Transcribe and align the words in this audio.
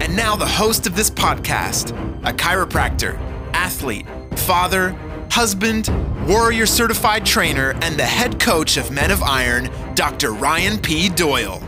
And 0.00 0.16
now, 0.16 0.34
the 0.34 0.46
host 0.46 0.86
of 0.86 0.96
this 0.96 1.10
podcast, 1.10 1.90
a 2.26 2.32
chiropractor, 2.32 3.18
athlete, 3.52 4.06
father, 4.34 4.90
husband, 5.30 5.88
warrior 6.26 6.66
certified 6.66 7.24
trainer, 7.26 7.74
and 7.82 7.98
the 7.98 8.04
head 8.04 8.40
coach 8.40 8.76
of 8.76 8.90
Men 8.90 9.10
of 9.10 9.22
Iron, 9.22 9.70
Dr. 9.94 10.32
Ryan 10.32 10.78
P. 10.78 11.08
Doyle. 11.10 11.62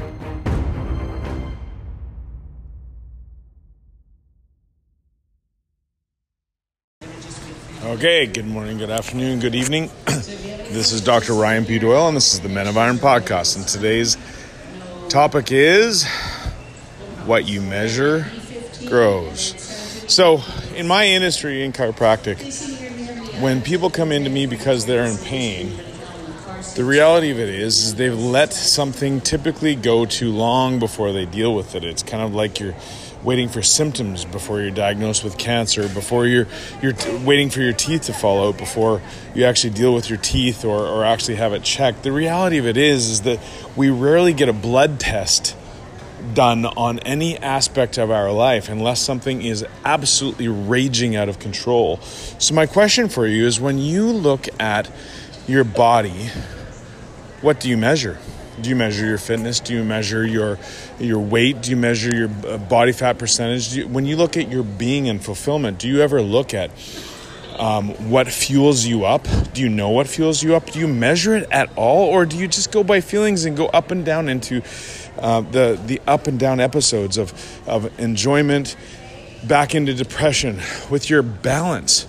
Okay, 7.84 8.26
good 8.26 8.46
morning, 8.46 8.78
good 8.78 8.90
afternoon, 8.90 9.40
good 9.40 9.54
evening. 9.54 9.90
this 10.06 10.92
is 10.92 11.00
Dr. 11.00 11.34
Ryan 11.34 11.64
P. 11.64 11.78
Doyle, 11.78 12.08
and 12.08 12.16
this 12.16 12.32
is 12.32 12.40
the 12.40 12.48
Men 12.48 12.66
of 12.66 12.78
Iron 12.78 12.96
podcast. 12.96 13.56
And 13.56 13.68
today's 13.68 14.16
topic 15.08 15.52
is 15.52 16.06
what 17.26 17.48
you 17.48 17.60
measure 17.60 18.26
grows. 18.86 19.54
So, 20.08 20.42
in 20.74 20.86
my 20.86 21.06
industry 21.06 21.64
in 21.64 21.72
chiropractic, 21.72 22.38
when 23.40 23.62
people 23.62 23.90
come 23.90 24.12
into 24.12 24.30
me 24.30 24.46
because 24.46 24.86
they're 24.86 25.04
in 25.04 25.16
pain, 25.18 25.72
the 26.74 26.84
reality 26.84 27.30
of 27.30 27.38
it 27.38 27.48
is, 27.48 27.84
is 27.84 27.94
they've 27.96 28.18
let 28.18 28.52
something 28.52 29.20
typically 29.20 29.74
go 29.74 30.06
too 30.06 30.30
long 30.30 30.78
before 30.78 31.12
they 31.12 31.26
deal 31.26 31.54
with 31.54 31.74
it. 31.74 31.84
It's 31.84 32.02
kind 32.02 32.22
of 32.22 32.34
like 32.34 32.60
you're 32.60 32.74
waiting 33.22 33.48
for 33.48 33.62
symptoms 33.62 34.24
before 34.24 34.60
you're 34.60 34.70
diagnosed 34.70 35.22
with 35.22 35.38
cancer, 35.38 35.88
before 35.88 36.26
you're 36.26 36.46
you're 36.80 36.92
t- 36.92 37.16
waiting 37.24 37.50
for 37.50 37.60
your 37.60 37.72
teeth 37.72 38.02
to 38.02 38.12
fall 38.12 38.48
out 38.48 38.58
before 38.58 39.00
you 39.34 39.44
actually 39.44 39.74
deal 39.74 39.94
with 39.94 40.08
your 40.08 40.18
teeth 40.18 40.64
or, 40.64 40.78
or 40.78 41.04
actually 41.04 41.36
have 41.36 41.52
it 41.52 41.62
checked. 41.62 42.02
The 42.02 42.12
reality 42.12 42.58
of 42.58 42.66
it 42.66 42.76
is 42.76 43.08
is 43.08 43.20
that 43.22 43.38
we 43.76 43.90
rarely 43.90 44.32
get 44.32 44.48
a 44.48 44.52
blood 44.52 44.98
test 44.98 45.56
done 46.34 46.66
on 46.66 46.98
any 47.00 47.36
aspect 47.38 47.98
of 47.98 48.10
our 48.10 48.32
life 48.32 48.68
unless 48.68 49.00
something 49.00 49.42
is 49.42 49.64
absolutely 49.84 50.48
raging 50.48 51.16
out 51.16 51.28
of 51.28 51.38
control. 51.38 51.98
So 52.38 52.54
my 52.54 52.66
question 52.66 53.08
for 53.08 53.26
you 53.26 53.46
is 53.46 53.60
when 53.60 53.78
you 53.78 54.06
look 54.10 54.48
at 54.60 54.90
your 55.46 55.64
body, 55.64 56.30
what 57.40 57.60
do 57.60 57.68
you 57.68 57.76
measure? 57.76 58.18
Do 58.60 58.68
you 58.68 58.76
measure 58.76 59.06
your 59.06 59.18
fitness? 59.18 59.60
Do 59.60 59.74
you 59.74 59.82
measure 59.82 60.26
your 60.26 60.58
your 60.98 61.18
weight? 61.18 61.62
Do 61.62 61.70
you 61.70 61.76
measure 61.76 62.14
your 62.14 62.30
uh, 62.46 62.58
body 62.58 62.92
fat 62.92 63.18
percentage? 63.18 63.74
You, 63.74 63.88
when 63.88 64.04
you 64.04 64.16
look 64.16 64.36
at 64.36 64.50
your 64.50 64.62
being 64.62 65.08
and 65.08 65.24
fulfillment, 65.24 65.78
do 65.78 65.88
you 65.88 66.00
ever 66.00 66.22
look 66.22 66.54
at 66.54 66.70
um, 67.58 67.90
what 68.10 68.28
fuels 68.28 68.84
you 68.84 69.04
up? 69.04 69.26
Do 69.52 69.60
you 69.60 69.68
know 69.68 69.90
what 69.90 70.06
fuels 70.06 70.42
you 70.42 70.54
up? 70.54 70.70
Do 70.70 70.78
you 70.78 70.88
measure 70.88 71.34
it 71.34 71.48
at 71.50 71.70
all, 71.76 72.08
or 72.08 72.26
do 72.26 72.36
you 72.36 72.48
just 72.48 72.72
go 72.72 72.82
by 72.84 73.00
feelings 73.00 73.44
and 73.44 73.56
go 73.56 73.66
up 73.66 73.90
and 73.90 74.04
down 74.04 74.28
into 74.28 74.62
uh, 75.18 75.40
the 75.40 75.80
the 75.86 76.00
up 76.06 76.26
and 76.26 76.38
down 76.38 76.60
episodes 76.60 77.18
of 77.18 77.32
of 77.66 77.98
enjoyment, 78.00 78.76
back 79.44 79.74
into 79.74 79.94
depression 79.94 80.60
with 80.90 81.10
your 81.10 81.22
balance? 81.22 82.06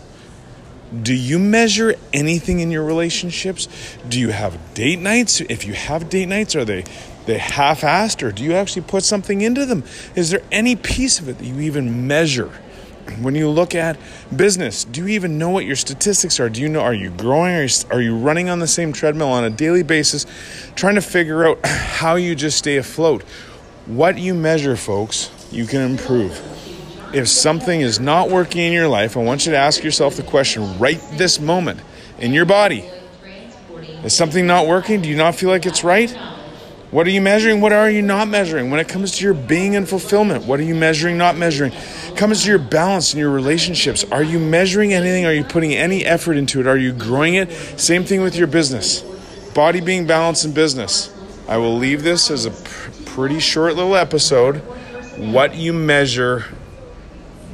Do 1.01 1.13
you 1.13 1.39
measure 1.39 1.95
anything 2.13 2.59
in 2.59 2.69
your 2.69 2.83
relationships? 2.83 3.67
Do 4.07 4.19
you 4.19 4.29
have 4.29 4.75
date 4.75 4.99
nights? 4.99 5.41
If 5.41 5.65
you 5.65 5.73
have 5.73 6.09
date 6.09 6.27
nights, 6.27 6.55
are 6.55 6.65
they 6.65 6.83
they 7.25 7.37
half-assed 7.37 8.21
or 8.21 8.31
do 8.31 8.43
you 8.43 8.53
actually 8.53 8.83
put 8.83 9.03
something 9.03 9.41
into 9.41 9.65
them? 9.65 9.83
Is 10.15 10.29
there 10.29 10.41
any 10.51 10.75
piece 10.75 11.19
of 11.19 11.29
it 11.29 11.37
that 11.37 11.45
you 11.45 11.59
even 11.61 12.07
measure? 12.07 12.51
When 13.21 13.35
you 13.35 13.49
look 13.49 13.75
at 13.75 13.97
business, 14.35 14.85
do 14.85 15.01
you 15.01 15.07
even 15.09 15.37
know 15.37 15.49
what 15.49 15.65
your 15.65 15.75
statistics 15.75 16.39
are? 16.39 16.49
Do 16.49 16.61
you 16.61 16.69
know 16.69 16.81
are 16.81 16.93
you 16.93 17.09
growing? 17.11 17.55
Are 17.55 17.63
you, 17.63 17.69
are 17.91 18.01
you 18.01 18.17
running 18.17 18.49
on 18.49 18.59
the 18.59 18.67
same 18.67 18.93
treadmill 18.93 19.29
on 19.29 19.43
a 19.43 19.49
daily 19.49 19.83
basis, 19.83 20.25
trying 20.75 20.95
to 20.95 21.01
figure 21.01 21.45
out 21.45 21.65
how 21.65 22.15
you 22.15 22.35
just 22.35 22.57
stay 22.57 22.77
afloat? 22.77 23.23
What 23.85 24.17
you 24.17 24.33
measure, 24.33 24.75
folks, 24.75 25.29
you 25.51 25.65
can 25.65 25.81
improve 25.81 26.41
if 27.13 27.27
something 27.27 27.81
is 27.81 27.99
not 27.99 28.29
working 28.29 28.61
in 28.61 28.73
your 28.73 28.87
life, 28.87 29.15
I 29.15 29.21
want 29.21 29.45
you 29.45 29.51
to 29.51 29.57
ask 29.57 29.83
yourself 29.83 30.15
the 30.15 30.23
question 30.23 30.79
right 30.79 30.99
this 31.13 31.39
moment 31.39 31.79
in 32.19 32.33
your 32.33 32.45
body 32.45 32.89
Is 34.03 34.15
something 34.15 34.47
not 34.47 34.67
working? 34.67 35.01
Do 35.01 35.09
you 35.09 35.15
not 35.15 35.35
feel 35.35 35.49
like 35.49 35.65
it's 35.65 35.83
right? 35.83 36.13
What 36.93 37.07
are 37.07 37.09
you 37.09 37.21
measuring? 37.21 37.59
What 37.59 37.73
are 37.73 37.89
you 37.89 38.03
not 38.03 38.27
measuring? 38.27 38.69
When 38.69 38.79
it 38.79 38.87
comes 38.87 39.17
to 39.17 39.23
your 39.23 39.33
being 39.33 39.75
and 39.75 39.89
fulfillment, 39.89 40.45
what 40.45 40.59
are 40.59 40.63
you 40.63 40.75
measuring, 40.75 41.17
not 41.17 41.35
measuring? 41.35 41.73
It 41.73 42.15
comes 42.15 42.43
to 42.43 42.49
your 42.49 42.59
balance 42.59 43.15
in 43.15 43.19
your 43.19 43.31
relationships. 43.31 44.03
Are 44.11 44.21
you 44.21 44.37
measuring 44.37 44.93
anything? 44.93 45.25
Are 45.25 45.33
you 45.33 45.43
putting 45.43 45.73
any 45.73 46.05
effort 46.05 46.37
into 46.37 46.59
it? 46.59 46.67
Are 46.67 46.77
you 46.77 46.93
growing 46.93 47.33
it? 47.33 47.51
Same 47.79 48.03
thing 48.03 48.21
with 48.21 48.35
your 48.35 48.45
business. 48.45 49.01
Body 49.55 49.81
being 49.81 50.05
balanced 50.05 50.45
in 50.45 50.53
business. 50.53 51.11
I 51.47 51.57
will 51.57 51.75
leave 51.75 52.03
this 52.03 52.29
as 52.29 52.45
a 52.45 52.51
pr- 52.51 52.91
pretty 53.05 53.39
short 53.39 53.75
little 53.75 53.95
episode. 53.95 54.57
What 55.17 55.55
you 55.55 55.73
measure 55.73 56.45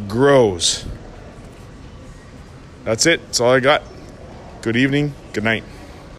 grows. 0.10 0.84
That's 2.84 3.06
it. 3.06 3.22
That's 3.28 3.40
all 3.40 3.54
I 3.54 3.62
got. 3.62 3.84
Good 4.62 4.76
evening. 4.76 5.14
Good 5.32 5.46
night. 5.46 5.64